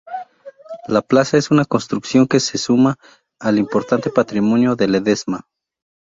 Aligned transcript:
La 0.87 1.03
plaza 1.03 1.37
es 1.37 1.51
una 1.51 1.63
construcción 1.63 2.25
que 2.27 2.39
suma 2.39 2.95
al 3.39 3.59
importante 3.59 4.09
patrimonio 4.09 4.75
de 4.75 4.87
Ledesma. 4.87 5.47